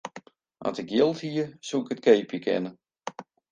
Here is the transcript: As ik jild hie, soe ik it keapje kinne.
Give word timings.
As 0.67 0.79
ik 0.81 0.89
jild 0.95 1.19
hie, 1.23 1.43
soe 1.67 1.81
ik 1.83 1.91
it 1.93 2.03
keapje 2.05 2.37
kinne. 2.45 2.71